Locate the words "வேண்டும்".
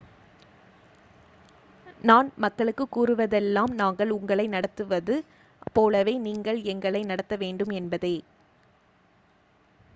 7.35-7.73